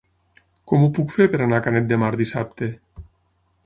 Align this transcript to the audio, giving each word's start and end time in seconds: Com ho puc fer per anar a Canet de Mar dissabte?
Com 0.71 0.85
ho 0.85 0.89
puc 0.99 1.13
fer 1.17 1.29
per 1.35 1.43
anar 1.47 1.61
a 1.61 1.67
Canet 1.69 1.89
de 1.93 2.03
Mar 2.05 2.13
dissabte? 2.25 2.75